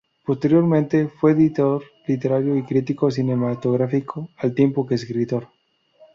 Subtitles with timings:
[0.25, 5.49] Posteriormente, fue editor literario y crítico cinematográfico, al tiempo que escritor.